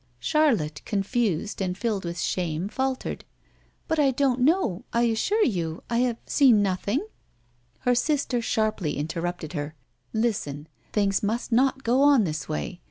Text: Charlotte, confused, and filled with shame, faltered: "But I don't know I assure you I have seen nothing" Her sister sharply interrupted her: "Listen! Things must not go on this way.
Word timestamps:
Charlotte, 0.17 0.81
confused, 0.83 1.61
and 1.61 1.77
filled 1.77 2.05
with 2.05 2.17
shame, 2.19 2.67
faltered: 2.67 3.23
"But 3.87 3.99
I 3.99 4.09
don't 4.09 4.39
know 4.39 4.83
I 4.91 5.03
assure 5.03 5.45
you 5.45 5.83
I 5.91 5.99
have 5.99 6.17
seen 6.25 6.63
nothing" 6.63 7.05
Her 7.81 7.93
sister 7.93 8.41
sharply 8.41 8.97
interrupted 8.97 9.53
her: 9.53 9.75
"Listen! 10.11 10.65
Things 10.91 11.21
must 11.21 11.51
not 11.51 11.83
go 11.83 12.01
on 12.01 12.23
this 12.23 12.49
way. 12.49 12.79